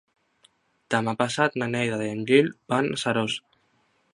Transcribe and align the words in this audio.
Demà 0.93 1.13
passat 1.19 1.59
na 1.63 1.67
Neida 1.75 1.99
i 2.07 2.09
en 2.17 2.25
Gil 2.31 2.51
van 2.75 2.91
a 2.95 2.99
Seròs. 3.03 3.37